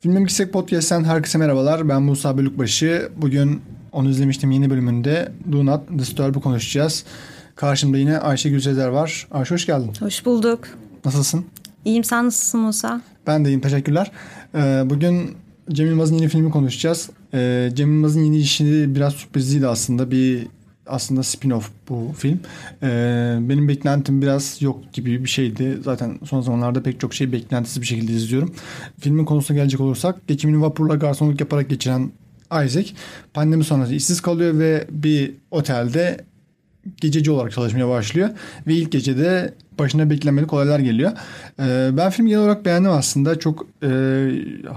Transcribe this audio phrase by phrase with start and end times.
[0.00, 1.88] Filmim Kisek Podcast'ten herkese merhabalar.
[1.88, 3.08] Ben Musa Bölükbaşı.
[3.16, 3.62] Bugün
[3.92, 7.04] onu izlemiştim yeni bölümünde Do Not Disturb'u konuşacağız.
[7.56, 9.28] Karşımda yine Ayşe Gülsezer var.
[9.30, 9.92] Ayşe hoş geldin.
[10.00, 10.60] Hoş bulduk.
[11.04, 11.44] Nasılsın?
[11.84, 13.00] İyiyim sen nasılsın Musa?
[13.26, 14.10] Ben de iyiyim teşekkürler.
[14.54, 15.36] Ee, bugün
[15.72, 17.10] Cem Yılmaz'ın yeni filmi konuşacağız.
[17.34, 20.10] Ee, Cem Yılmaz'ın yeni işini biraz sürprizliydi aslında.
[20.10, 20.46] Bir
[20.88, 22.40] aslında spin-off bu film.
[22.82, 25.78] Ee, benim beklentim biraz yok gibi bir şeydi.
[25.84, 28.54] Zaten son zamanlarda pek çok şey beklentisiz bir şekilde izliyorum.
[29.00, 32.10] Filmin konusuna gelecek olursak geçimini vapurla garsonluk yaparak geçiren
[32.64, 32.92] Isaac
[33.34, 36.24] pandemi sonrası işsiz kalıyor ve bir otelde
[36.96, 38.30] gececi olarak çalışmaya başlıyor.
[38.66, 41.12] Ve ilk gecede başına beklenmedik olaylar geliyor.
[41.60, 43.38] Ee, ben filmi genel olarak beğendim aslında.
[43.38, 43.88] Çok e,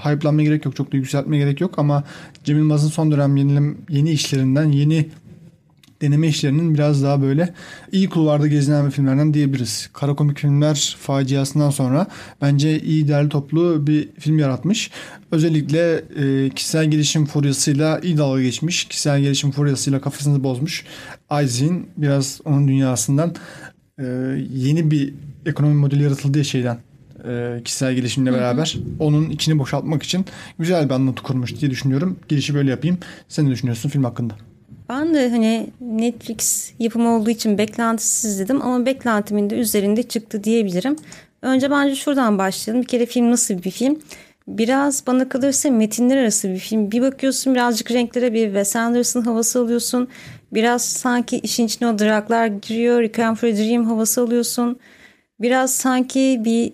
[0.03, 0.75] hype'lanmaya gerek yok.
[0.75, 2.03] Çok da yükseltmeye gerek yok ama
[2.43, 5.09] Cem Yılmaz'ın son dönem yeni, yeni işlerinden, yeni
[6.01, 7.53] deneme işlerinin biraz daha böyle
[7.91, 9.89] iyi kulvarda gezinen bir filmlerden diyebiliriz.
[9.93, 12.07] Kara komik filmler faciasından sonra
[12.41, 14.91] bence iyi değerli toplu bir film yaratmış.
[15.31, 18.85] Özellikle e, kişisel gelişim furyasıyla iyi dalga geçmiş.
[18.85, 20.85] Kişisel gelişim furyasıyla kafasını bozmuş.
[21.31, 23.35] Isaac'in biraz onun dünyasından
[23.99, 24.03] e,
[24.53, 25.13] yeni bir
[25.45, 26.77] ekonomi modeli yaratıldığı şeyden
[27.27, 30.25] e, kişisel gelişimle beraber onun içini boşaltmak için
[30.59, 32.19] güzel bir anlatı kurmuş diye düşünüyorum.
[32.27, 32.97] Girişi böyle yapayım.
[33.27, 34.50] Sen ne düşünüyorsun film hakkında?
[34.89, 40.95] Ben de hani Netflix yapımı olduğu için beklentisiz dedim ama beklentimin de üzerinde çıktı diyebilirim.
[41.41, 42.83] Önce bence şuradan başlayalım.
[42.83, 43.99] Bir kere film nasıl bir film?
[44.47, 46.91] Biraz bana kalırsa metinler arası bir film.
[46.91, 50.07] Bir bakıyorsun birazcık renklere bir Wes Anderson havası alıyorsun.
[50.53, 53.01] Biraz sanki işin içine o draklar giriyor.
[53.01, 54.79] Requiem for a Dream havası alıyorsun.
[55.39, 56.73] Biraz sanki bir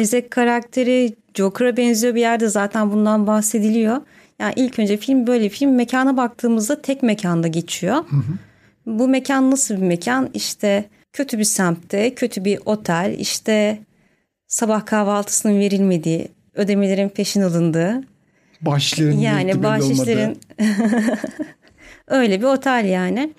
[0.00, 4.00] Isaac karakteri Joker'a benziyor bir yerde zaten bundan bahsediliyor.
[4.38, 5.74] Yani ilk önce film böyle film.
[5.74, 7.96] Mekana baktığımızda tek mekanda geçiyor.
[7.96, 8.38] Hı hı.
[8.86, 10.30] Bu mekan nasıl bir mekan?
[10.34, 13.78] İşte kötü bir semtte, kötü bir otel, işte
[14.46, 18.00] sabah kahvaltısının verilmediği, ödemelerin peşin alındığı.
[18.60, 20.38] Bahşişlerin yani bahşişlerin
[22.08, 23.32] öyle bir otel yani.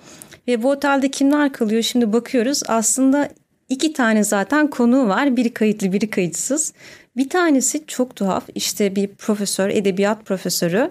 [0.48, 1.82] Ve bu otelde kimler kalıyor?
[1.82, 2.62] Şimdi bakıyoruz.
[2.68, 3.28] Aslında
[3.68, 5.36] iki tane zaten konu var.
[5.36, 6.72] Biri kayıtlı, biri kayıtsız.
[7.20, 10.90] Bir tanesi çok tuhaf işte bir profesör, edebiyat profesörü.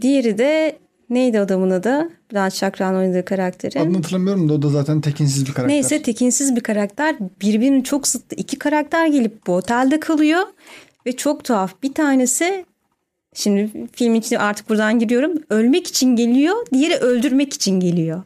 [0.00, 0.78] Diğeri de
[1.10, 2.10] neydi adamın adı?
[2.30, 3.80] Bülent Şakran oynadığı karakteri.
[3.80, 5.74] Adını hatırlamıyorum da o da zaten tekinsiz bir karakter.
[5.74, 7.16] Neyse tekinsiz bir karakter.
[7.40, 10.42] Birbirinin çok zıttı iki karakter gelip bu otelde kalıyor.
[11.06, 11.82] Ve çok tuhaf.
[11.82, 12.64] Bir tanesi
[13.34, 15.32] şimdi film içine artık buradan giriyorum.
[15.50, 16.66] Ölmek için geliyor.
[16.72, 18.22] Diğeri öldürmek için geliyor.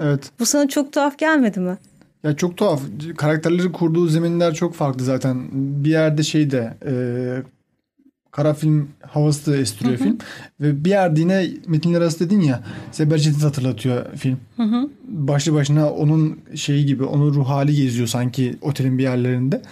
[0.00, 0.30] Evet.
[0.38, 1.78] Bu sana çok tuhaf gelmedi mi?
[2.22, 2.82] Ya çok tuhaf.
[3.16, 5.48] Karakterleri kurduğu zeminler çok farklı zaten.
[5.52, 6.92] Bir yerde şey de e,
[8.30, 10.04] kara film havası da estiriyor hı hı.
[10.04, 10.18] film.
[10.60, 12.62] Ve bir yerde yine metinler arası dedin ya
[12.92, 14.38] Sebercet'i hatırlatıyor film.
[14.56, 14.90] Hı hı.
[15.08, 19.62] Başlı başına onun şeyi gibi onun ruh hali geziyor sanki otelin bir yerlerinde.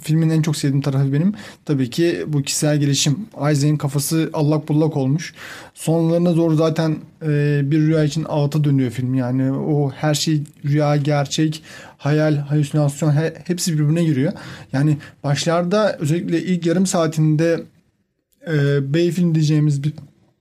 [0.00, 1.34] Filmin en çok sevdiğim tarafı benim
[1.64, 3.18] tabii ki bu kişisel gelişim.
[3.36, 5.34] Isaac'in kafası allak bullak olmuş.
[5.74, 9.14] Sonlarına doğru zaten e, bir rüya için ağıta dönüyor film.
[9.14, 11.62] Yani o her şey rüya, gerçek,
[11.98, 14.32] hayal, halüsinasyon he, hepsi birbirine giriyor.
[14.72, 17.62] Yani başlarda özellikle ilk yarım saatinde
[18.46, 19.92] e, B film diyeceğimiz bir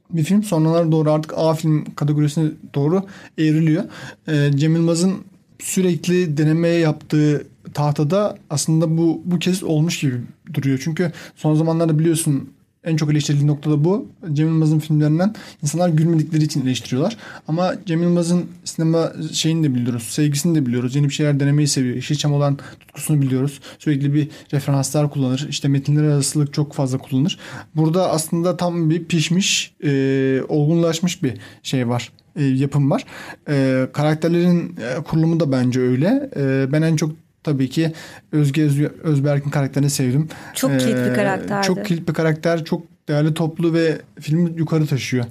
[0.09, 3.03] bir film sonralara doğru artık A film kategorisine doğru
[3.37, 3.83] evriliyor.
[4.27, 5.15] E, Cem Yılmaz'ın
[5.59, 10.21] sürekli denemeye yaptığı tahtada aslında bu bu kez olmuş gibi
[10.53, 10.81] duruyor.
[10.83, 12.49] Çünkü son zamanlarda biliyorsun
[12.85, 14.07] en çok eleştirildiği nokta da bu.
[14.33, 17.17] Cem Yılmaz'ın filmlerinden insanlar gülmedikleri için eleştiriyorlar.
[17.47, 20.03] Ama Cem Yılmaz'ın sinema şeyini de biliyoruz.
[20.03, 20.95] Sevgisini de biliyoruz.
[20.95, 21.95] Yeni bir şeyler denemeyi seviyor.
[21.95, 23.59] Yeşilçam olan tutkusunu biliyoruz.
[23.79, 25.47] Sürekli bir referanslar kullanır.
[25.49, 27.39] İşte metinler arasılık çok fazla kullanır.
[27.75, 33.05] Burada aslında tam bir pişmiş, e, olgunlaşmış bir şey var e, yapım var.
[33.49, 36.29] E, karakterlerin e, kurulumu da bence öyle.
[36.35, 37.11] E, ben en çok
[37.45, 37.93] tabii ki
[38.31, 40.29] Özge Özberk'in karakterini sevdim.
[40.53, 41.67] Çok ee, kilit bir karakterdi.
[41.67, 45.25] Çok kilit bir karakter, çok değerli toplu ve filmi yukarı taşıyor.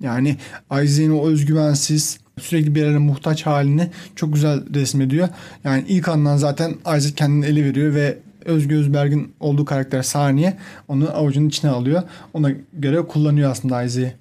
[0.00, 0.36] Yani
[0.70, 5.28] Aizen'in o özgüvensiz, sürekli bir yere muhtaç halini çok güzel resmediyor.
[5.64, 10.56] Yani ilk andan zaten Isaac kendini ele veriyor ve Özgü Özberk'in olduğu karakter Saniye
[10.88, 12.02] onu avucunun içine alıyor.
[12.32, 14.14] Ona göre kullanıyor aslında Isaac'i.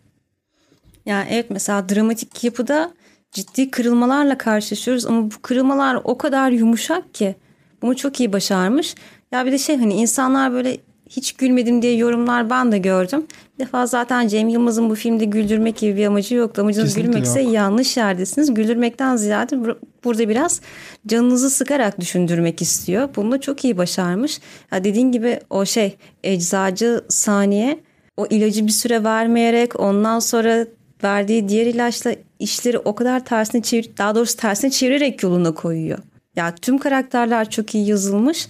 [1.05, 2.93] Yani evet mesela dramatik yapıda
[3.33, 7.35] ciddi kırılmalarla karşılaşıyoruz ama bu kırılmalar o kadar yumuşak ki
[7.81, 8.95] bunu çok iyi başarmış.
[9.31, 10.77] Ya bir de şey hani insanlar böyle
[11.09, 13.25] hiç gülmedim diye yorumlar ben de gördüm.
[13.55, 16.61] Bir defa zaten Cem Yılmaz'ın bu filmde güldürmek gibi bir amacı yoktu.
[16.61, 17.53] Amacınız Kesinlikle gülmekse yok.
[17.53, 18.53] yanlış yerdesiniz.
[18.53, 19.59] Güldürmekten ziyade
[20.03, 20.61] burada biraz
[21.07, 23.09] canınızı sıkarak düşündürmek istiyor.
[23.15, 24.39] Bunu da çok iyi başarmış.
[24.71, 27.79] Ya dediğin gibi o şey eczacı saniye
[28.17, 30.67] o ilacı bir süre vermeyerek ondan sonra
[31.03, 35.99] verdiği diğer ilaçla işleri o kadar tersine çevir daha doğrusu tersine çevirerek yoluna koyuyor.
[36.35, 38.47] Ya tüm karakterler çok iyi yazılmış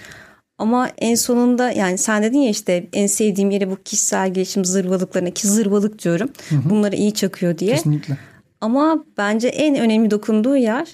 [0.58, 5.30] Ama en sonunda yani sen dedin ya işte en sevdiğim yeri bu kişisel gelişim zırvalıklarına
[5.30, 6.30] ki zırvalık diyorum.
[6.50, 6.70] Hı hı.
[6.70, 7.76] Bunları iyi çakıyor diye.
[7.76, 8.18] Kesinlikle.
[8.62, 10.88] Ama bence en önemli dokunduğu yer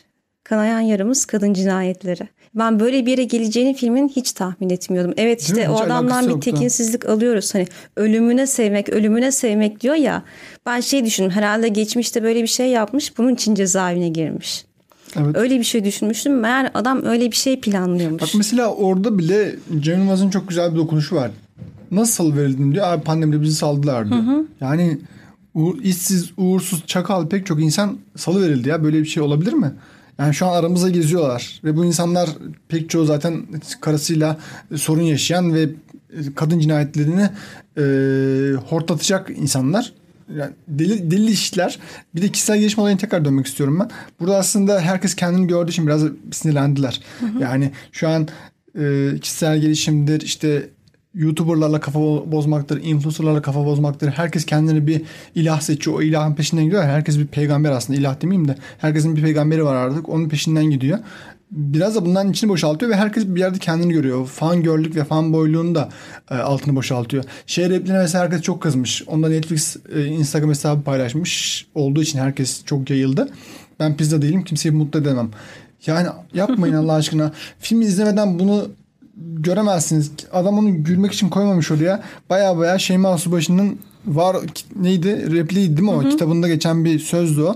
[0.43, 2.27] kanayan yaramız kadın cinayetleri.
[2.55, 5.13] Ben böyle bir yere geleceğini filmin hiç tahmin etmiyordum.
[5.17, 7.11] Evet işte o adamdan bir tekinsizlik da.
[7.11, 7.55] alıyoruz.
[7.55, 10.23] Hani ölümüne sevmek, ölümüne sevmek diyor ya.
[10.65, 14.65] Ben şey düşündüm herhalde geçmişte böyle bir şey yapmış bunun için cezaevine girmiş.
[15.15, 15.37] Evet.
[15.37, 16.39] Öyle bir şey düşünmüştüm.
[16.39, 18.21] Meğer adam öyle bir şey planlıyormuş.
[18.21, 21.31] Bak mesela orada bile Cem Yılmaz'ın çok güzel bir dokunuşu var.
[21.91, 22.87] Nasıl verildim diyor.
[22.87, 24.19] Abi pandemide bizi saldılar diyor.
[24.19, 24.45] Hı hı.
[24.61, 24.99] Yani
[25.53, 28.83] uğur, işsiz, uğursuz, çakal pek çok insan salı verildi ya.
[28.83, 29.71] Böyle bir şey olabilir mi?
[30.19, 32.29] Yani şu an aramızda geziyorlar ve bu insanlar
[32.67, 33.45] pek çoğu zaten
[33.81, 34.37] karısıyla
[34.75, 35.69] sorun yaşayan ve
[36.35, 37.29] kadın cinayetlerini
[37.77, 37.83] e,
[38.69, 39.93] hortlatacak insanlar.
[40.35, 41.79] Yani deli, deli işler.
[42.15, 43.89] Bir de kişisel gelişim olayına tekrar dönmek istiyorum ben.
[44.19, 47.01] Burada aslında herkes kendini gördüğü için biraz sinirlendiler.
[47.19, 47.41] Hı hı.
[47.41, 48.27] Yani şu an
[48.79, 50.69] e, kişisel gelişimdir işte
[51.13, 51.99] YouTuber'larla kafa
[52.31, 54.07] bozmaktır, influencer'larla kafa bozmaktır.
[54.07, 55.01] Herkes kendini bir
[55.35, 55.97] ilah seçiyor.
[55.97, 56.83] O ilahın peşinden gidiyor.
[56.83, 57.99] Herkes bir peygamber aslında.
[57.99, 58.55] ilah demeyeyim de.
[58.77, 60.09] Herkesin bir peygamberi var artık.
[60.09, 60.99] Onun peşinden gidiyor.
[61.51, 64.27] Biraz da bundan içini boşaltıyor ve herkes bir yerde kendini görüyor.
[64.27, 65.89] Fan görlük ve fan boyluğunu da
[66.31, 67.23] e, altını boşaltıyor.
[67.47, 69.03] Şey repliğine mesela herkes çok kızmış.
[69.07, 73.29] Onda Netflix e, Instagram hesabı paylaşmış olduğu için herkes çok yayıldı.
[73.79, 75.29] Ben pizza değilim kimseyi mutlu edemem.
[75.85, 77.31] Yani yapmayın Allah aşkına.
[77.59, 78.67] Film izlemeden bunu
[79.41, 80.11] göremezsiniz.
[80.31, 82.03] Adam onu gülmek için koymamış oraya.
[82.29, 84.37] Baya baya Şeyma Subaşı'nın var
[84.75, 86.03] neydi repliği değil mi o?
[86.03, 86.09] Hı hı.
[86.09, 87.55] Kitabında geçen bir sözdü o.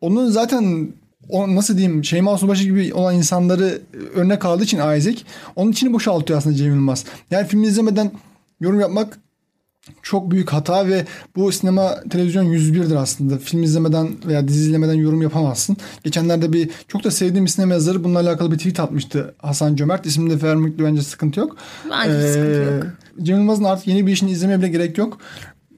[0.00, 0.88] Onun zaten
[1.28, 3.82] o nasıl diyeyim Şeyma Subaşı gibi olan insanları
[4.14, 5.22] örnek aldığı için Isaac
[5.56, 7.04] onun içini boşaltıyor aslında Cem Yılmaz.
[7.30, 8.10] Yani filmi izlemeden
[8.60, 9.18] yorum yapmak
[10.02, 11.04] çok büyük hata ve
[11.36, 13.38] bu sinema televizyon 101'dir aslında.
[13.38, 15.76] Film izlemeden veya dizi izlemeden yorum yapamazsın.
[16.04, 19.34] Geçenlerde bir çok da sevdiğim bir sinema yazarı bununla alakalı bir tweet atmıştı.
[19.38, 20.06] Hasan Cömert.
[20.06, 21.56] İsmini de vermekle bence sıkıntı yok.
[21.90, 22.84] Bence ee, sıkıntı yok.
[23.22, 25.18] Cem Yılmaz'ın artık yeni bir işini izlemeye bile gerek yok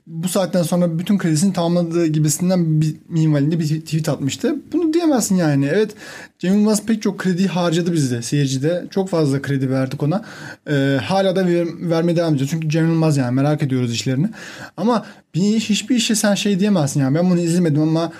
[0.06, 4.56] bu saatten sonra bütün kredisini tamamladığı gibisinden bir minvalinde bir tweet atmıştı.
[4.72, 5.66] Bunu diyemezsin yani.
[5.72, 5.90] Evet
[6.38, 8.84] Cem Yılmaz pek çok kredi harcadı bizde seyircide.
[8.90, 10.24] Çok fazla kredi verdik ona.
[10.70, 12.48] Ee, hala da ver, vermeye devam ediyor.
[12.50, 14.28] Çünkü Cem Yılmaz yani merak ediyoruz işlerini.
[14.76, 17.14] Ama bir iş, hiçbir işe sen şey diyemezsin yani.
[17.14, 18.12] Ben bunu izlemedim ama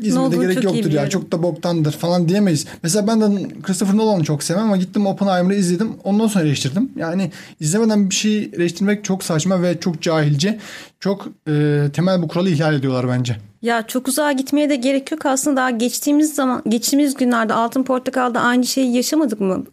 [0.00, 2.66] İzmir'de gerek yoktur ya çok da boktandır falan diyemeyiz.
[2.82, 5.92] Mesela ben de Christopher Nolan'ı çok sevmem ama gittim Oppenheimer'ı izledim.
[6.04, 6.92] Ondan sonra eleştirdim.
[6.96, 10.58] Yani izlemeden bir şey eleştirmek çok saçma ve çok cahilce.
[11.00, 13.36] Çok e, temel bu kuralı ihlal ediyorlar bence.
[13.62, 18.40] Ya çok uzağa gitmeye de gerek yok aslında daha geçtiğimiz zaman geçtiğimiz günlerde Altın Portakal'da
[18.40, 19.64] aynı şeyi yaşamadık mı?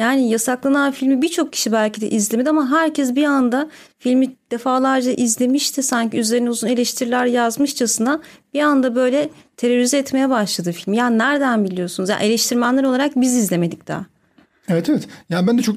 [0.00, 5.82] Yani yasaklanan filmi birçok kişi belki de izlemedi ama herkes bir anda filmi defalarca izlemişti
[5.82, 8.20] sanki üzerine uzun eleştiriler yazmışçasına
[8.54, 10.94] bir anda böyle terörize etmeye başladı film.
[10.94, 12.08] Yani nereden biliyorsunuz?
[12.08, 14.06] Yani eleştirmenler olarak biz izlemedik daha.
[14.68, 15.08] Evet evet.
[15.30, 15.76] Yani ben de çok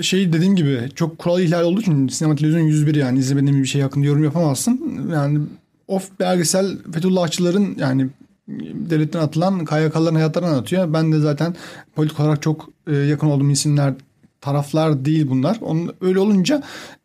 [0.00, 3.82] şey dediğim gibi çok kural ihlal olduğu için sinema televizyon 101 yani izlemediğim bir şey
[3.82, 5.06] hakkında yorum yapamazsın.
[5.12, 5.38] Yani
[5.88, 8.08] of belgesel Fethullahçıların yani
[8.48, 10.92] devletten atılan KYK'ların hayatlarını anlatıyor.
[10.92, 11.54] Ben de zaten
[11.96, 13.94] politik olarak çok e, yakın olduğum isimler
[14.40, 15.58] taraflar değil bunlar.
[15.60, 16.62] Onun, öyle olunca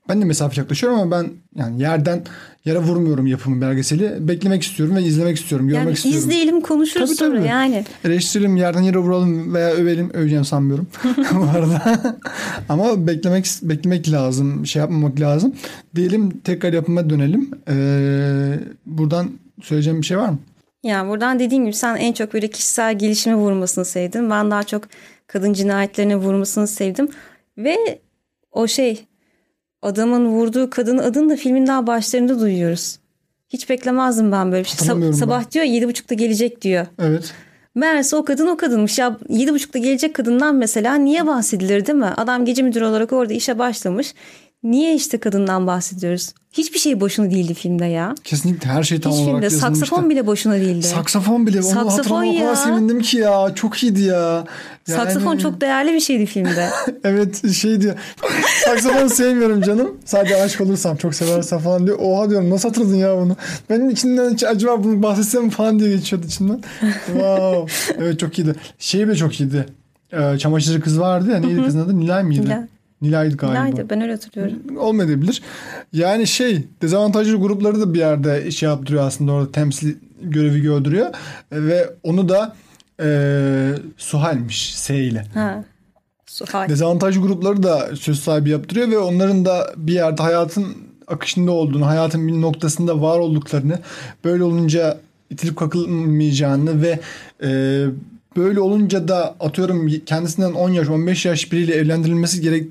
[0.10, 2.24] ben de mesafe yaklaşıyorum ama ben yani yerden
[2.66, 4.28] yere vurmuyorum yapımı belgeseli.
[4.28, 6.20] Beklemek istiyorum ve izlemek istiyorum, görmek yani istiyorum.
[6.20, 7.48] izleyelim, konuşuruz tabii, sonra tabii.
[7.48, 7.86] yani.
[8.04, 10.10] Eleştirelim, yerden yere vuralım veya övelim.
[10.14, 10.88] Öveceğim sanmıyorum
[11.36, 12.02] bu arada.
[12.70, 15.54] ama beklemek beklemek lazım, şey yapmamak lazım.
[15.96, 17.52] Diyelim tekrar yapıma dönelim.
[17.70, 19.30] Ee, buradan
[19.62, 20.40] söyleyeceğim bir şey var mı?
[20.84, 24.30] Yani buradan dediğim gibi sen en çok böyle kişisel gelişime vurmasını sevdin.
[24.30, 24.84] Ben daha çok
[25.28, 27.10] kadın cinayetlerine vurmasını sevdim.
[27.58, 28.00] Ve
[28.52, 29.06] o şey
[29.82, 33.00] adamın vurduğu kadın adını da filmin daha başlarında duyuyoruz.
[33.50, 34.88] Hiç beklemezdim ben böyle bir şey.
[34.88, 35.52] Sab- sabah ben.
[35.52, 36.86] diyor yedi buçukta gelecek diyor.
[37.00, 37.34] Evet.
[37.76, 39.00] Meğerse o kadın o kadınmış.
[39.00, 42.06] Ya yedi buçukta gelecek kadından mesela niye bahsedilir değil mi?
[42.06, 44.14] Adam gece müdürü olarak orada işe başlamış.
[44.64, 46.34] Niye işte kadından bahsediyoruz?
[46.52, 48.16] Hiçbir şey boşuna değildi filmde ya.
[48.24, 49.46] Kesinlikle her şey tam Hiç olarak filmde.
[49.46, 49.80] yazılmıştı.
[49.80, 50.88] Saksafon bile boşuna değildi.
[50.88, 51.60] Saksafon bile.
[51.60, 52.44] Onu Saksafon ya.
[52.44, 53.56] o kadar sevindim ki ya.
[53.56, 54.16] Çok iyiydi ya.
[54.88, 54.98] Yani...
[54.98, 56.70] Saksafon çok değerli bir şeydi filmde.
[57.04, 57.96] evet şey diyor.
[58.66, 59.98] Saksafon sevmiyorum canım.
[60.06, 62.00] Sadece aşk olursam çok seversen falan diyor.
[62.02, 63.36] Oha diyorum nasıl hatırladın ya bunu?
[63.70, 66.62] Benim içinden acaba bunu bahsetsem falan diye geçiyordu içinden.
[67.06, 67.74] wow.
[67.98, 68.56] Evet çok iyiydi.
[68.80, 69.66] Şey bile çok iyiydi.
[70.14, 71.40] Ee, çamaşırcı kız vardı ya.
[71.40, 72.00] Neydi kızın adı?
[72.00, 72.42] Nilay mıydı?
[72.46, 72.60] Nilay.
[73.02, 73.64] Nilay'dı galiba.
[73.64, 74.78] Nilay'dı ben öyle hatırlıyorum.
[74.78, 75.42] Olmayabilir.
[75.94, 81.08] Yani şey dezavantajlı grupları da bir yerde şey yaptırıyor aslında orada temsil görevi gördürüyor.
[81.52, 82.56] Ve onu da
[83.02, 85.26] e, Suhal'miş S ile.
[85.34, 85.64] Ha.
[86.26, 86.70] Suhal.
[86.70, 90.66] Dezavantajlı grupları da söz sahibi yaptırıyor ve onların da bir yerde hayatın
[91.08, 93.80] akışında olduğunu, hayatın bir noktasında var olduklarını,
[94.24, 94.98] böyle olunca
[95.30, 97.00] itilip kakılmayacağını ve
[97.44, 97.86] e,
[98.38, 102.68] böyle olunca da atıyorum kendisinden 10 yaş 15 yaş biriyle evlendirilmesi gerek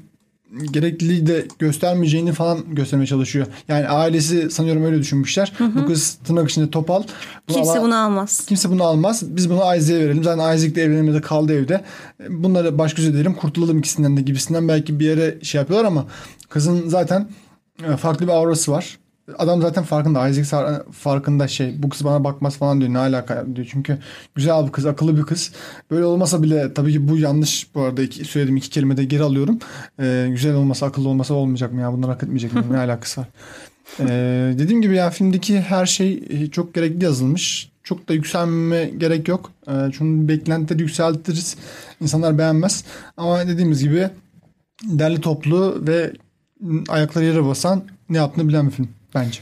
[0.73, 3.47] gerekliliği de göstermeyeceğini falan göstermeye çalışıyor.
[3.69, 5.53] Yani ailesi sanıyorum öyle düşünmüşler.
[5.75, 7.03] Bu kız tırnak içinde topal.
[7.49, 8.47] Bunu Kimse ala- bunu almaz.
[8.47, 9.37] Kimse bunu almaz.
[9.37, 10.25] Biz bunu Isaac'e verelim.
[10.25, 11.85] Zaten Isaac de evlenemedi kaldı evde.
[12.29, 13.35] Bunları baş göz edelim.
[13.35, 16.07] Kurtulalım ikisinden de gibisinden belki bir yere şey yapıyorlar ama
[16.49, 17.29] kızın zaten
[17.93, 18.99] e, farklı bir aurası var.
[19.39, 20.29] Adam zaten farkında.
[20.29, 21.83] Isaac sa- farkında şey.
[21.83, 22.93] Bu kız bana bakmaz falan diyor.
[22.93, 23.69] Ne alaka diyor.
[23.71, 23.99] Çünkü
[24.35, 24.87] güzel bir kız.
[24.87, 25.53] Akıllı bir kız.
[25.91, 28.03] Böyle olmasa bile tabii ki bu yanlış bu arada.
[28.03, 29.59] Iki, söylediğim iki kelimede geri alıyorum.
[30.01, 31.93] E, güzel olmasa akıllı olmasa olmayacak mı ya?
[31.93, 32.63] Bunları hak etmeyecek mi?
[32.71, 33.29] Ne alakası var?
[34.01, 37.71] Ee, dediğim gibi ya filmdeki her şey e, çok gerekli yazılmış.
[37.83, 39.51] Çok da yükselmeme gerek yok.
[39.69, 41.57] Ee, çünkü beklentileri yükseltiriz.
[42.01, 42.85] İnsanlar beğenmez.
[43.17, 44.09] Ama dediğimiz gibi
[44.85, 46.13] derli toplu ve
[46.89, 49.41] ayakları yere basan ne yaptığını bilen bir film bence.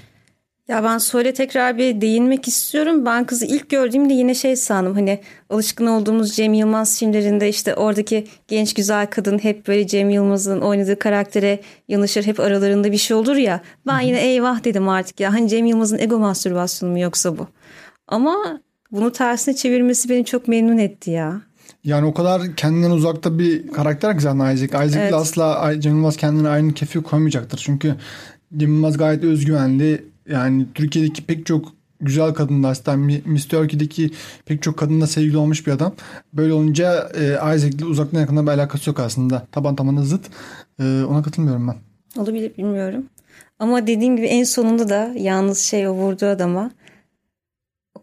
[0.69, 3.07] Ya ben söyle tekrar bir değinmek istiyorum.
[3.07, 4.95] Ben kızı ilk gördüğümde yine şey sandım.
[4.95, 5.21] Hani
[5.51, 10.99] alışkın olduğumuz Cem Yılmaz filmlerinde işte oradaki genç güzel kadın hep böyle Cem Yılmaz'ın oynadığı
[10.99, 12.25] karaktere yanışır.
[12.27, 13.61] Hep aralarında bir şey olur ya.
[13.87, 15.33] Ben yine eyvah dedim artık ya.
[15.33, 17.47] Hani Cem Yılmaz'ın ego mastürbasyonu mu yoksa bu?
[18.09, 18.61] Ama
[18.93, 21.41] bunu tersine çevirmesi beni çok memnun etti ya.
[21.85, 24.71] Yani o kadar kendinden uzakta bir karakter ki zaten Isaac.
[24.71, 25.15] Isaac'le Evet.
[25.15, 27.59] asla Cem Yılmaz kendine aynı kefi koymayacaktır.
[27.59, 27.95] Çünkü
[28.61, 30.05] Yılmaz gayet özgüvenli.
[30.29, 34.11] Yani Türkiye'deki pek çok güzel kadınla hatta Mi- Miss Turkey'deki
[34.45, 35.95] pek çok kadınla sevgili olmuş bir adam.
[36.33, 37.25] Böyle olunca e,
[37.57, 39.47] Isaac'le uzaktan yakından bir alakası yok aslında.
[39.53, 40.27] Taban tabana zıt.
[40.81, 41.77] E, ona katılmıyorum ben.
[42.23, 43.07] Olabilir bilmiyorum.
[43.59, 46.71] Ama dediğim gibi en sonunda da yalnız şey o vurduğu adama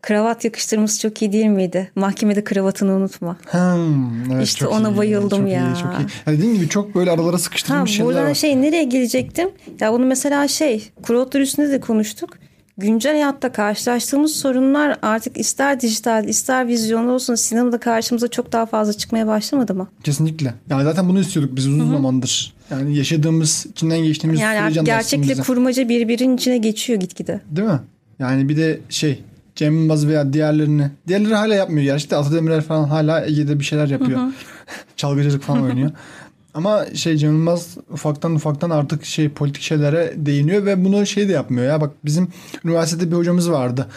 [0.04, 1.92] kravat yakıştırması çok iyi değil miydi?
[1.96, 3.38] Mahkemede kravatını unutma.
[3.52, 5.74] Hmm, evet, İşte ona iyi, bayıldım çok ya.
[5.74, 6.08] Iyi, çok iyi.
[6.26, 8.34] Yani dediğim gibi çok böyle aralara Ha sıkıştırılmış şeyler buradan var.
[8.34, 9.50] şey nereye gelecektim?
[9.80, 12.38] Ya bunu mesela şey Kurotlar üstünde de konuştuk.
[12.78, 18.94] Güncel hayatta karşılaştığımız sorunlar artık ister dijital ister vizyonda olsun sinemada karşımıza çok daha fazla
[18.94, 19.88] çıkmaya başlamadı mı?
[20.04, 20.54] Kesinlikle.
[20.70, 22.54] Yani zaten bunu istiyorduk biz uzun zamandır.
[22.72, 27.42] Yani yaşadığımız, içinden geçtiğimiz Yani süreci artık anlatsın gerçekle kurmaca birbirinin içine geçiyor gitgide.
[27.52, 27.80] Değil mi?
[28.20, 29.24] Yani bir de şey
[29.64, 30.90] Cem Yılmaz veya diğerlerini.
[31.08, 31.84] Diğerleri hala yapmıyor.
[31.84, 34.20] Gerçi Ata Demirer falan hala Ege'de bir şeyler yapıyor.
[34.98, 35.92] Çalgıcılık falan oynuyor.
[36.54, 41.32] Ama şey Cem Yılmaz ufaktan ufaktan artık şey politik şeylere değiniyor ve bunu şey de
[41.32, 41.82] yapmıyor ya.
[41.82, 42.28] Bak bizim
[42.66, 43.88] üniversitede bir hocamız vardı.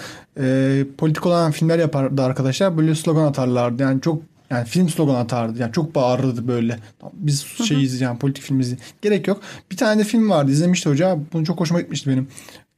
[0.41, 2.79] Ee, politik olan filmler yapardı arkadaşlar.
[2.79, 3.83] Böyle slogan atarlardı.
[3.83, 5.59] Yani çok yani film slogan atardı.
[5.59, 6.79] Yani çok bağırırdı böyle.
[7.13, 8.75] Biz şeyiz yani politik filmiz.
[9.03, 9.41] Gerek yok.
[9.71, 10.51] Bir tane de film vardı.
[10.51, 11.19] izlemişti hoca.
[11.33, 12.29] Bunu çok hoşuma gitmişti benim.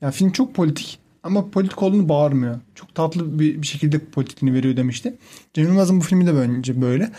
[0.01, 2.57] Ya film çok politik ama politik olduğunu bağırmıyor.
[2.75, 5.15] Çok tatlı bir, bir şekilde politikliğini veriyor demişti.
[5.55, 7.11] Cem Yılmaz'ın bu filmi de bence böyle.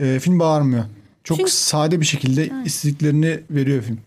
[0.00, 0.84] Ee, film bağırmıyor.
[1.24, 3.98] Çok Çünkü- sade bir şekilde istediklerini veriyor film.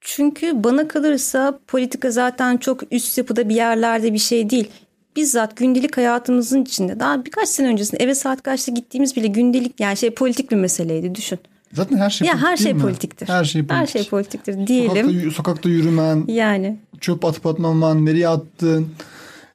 [0.00, 4.70] Çünkü bana kalırsa politika zaten çok üst yapıda bir yerlerde bir şey değil.
[5.16, 9.96] Bizzat gündelik hayatımızın içinde daha birkaç sene öncesinde eve saat kaçta gittiğimiz bile gündelik yani
[9.96, 11.38] şey politik bir meseleydi düşün.
[11.72, 12.80] Zaten her şey ya politik her şey mi?
[12.80, 13.28] politiktir.
[13.28, 13.80] Her şey politik.
[13.80, 15.06] Her şey politiktir diyelim.
[15.10, 18.88] Sokakta, sokakta yürümen, Yani çöp atıp atmaman, nereye attın,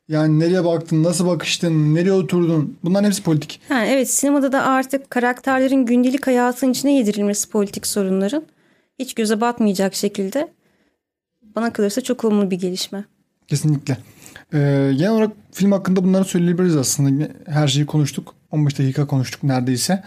[0.07, 2.77] yani nereye baktın, nasıl bakıştın, nereye oturdun.
[2.83, 3.61] Bunların hepsi politik.
[3.69, 8.43] Ha, evet sinemada da artık karakterlerin gündelik hayatın içine yedirilmesi politik sorunların
[8.99, 10.47] hiç göze batmayacak şekilde
[11.55, 13.05] bana kalırsa çok olumlu bir gelişme.
[13.47, 13.97] Kesinlikle.
[14.53, 17.27] Ee, genel olarak film hakkında bunları söyleyebiliriz aslında.
[17.45, 18.33] Her şeyi konuştuk.
[18.51, 20.03] 15 dakika konuştuk neredeyse.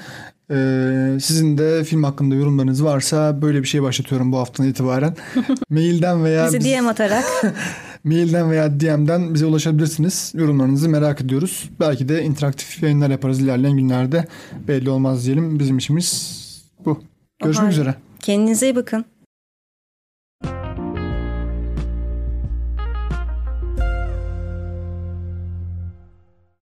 [0.51, 5.17] Ee, sizin de film hakkında yorumlarınız varsa böyle bir şey başlatıyorum bu haftadan itibaren.
[5.71, 7.25] Mailden veya Bize biz- DM atarak
[8.05, 10.33] mailden veya DM'den bize ulaşabilirsiniz.
[10.35, 11.71] Yorumlarınızı merak ediyoruz.
[11.81, 14.25] Belki de interaktif yayınlar yaparız ilerleyen günlerde.
[14.69, 15.59] Belli olmaz diyelim.
[15.61, 16.41] Bizim işimiz
[16.85, 17.01] bu.
[17.45, 17.73] Görüşmek halde.
[17.75, 17.95] üzere.
[18.21, 19.05] kendinize iyi bakın.